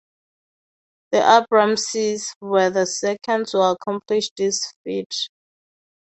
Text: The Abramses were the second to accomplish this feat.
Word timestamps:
The 1.11 1.19
Abramses 1.19 2.33
were 2.41 2.71
the 2.71 2.87
second 2.87 3.45
to 3.49 3.59
accomplish 3.59 4.31
this 4.35 4.73
feat. 4.83 5.13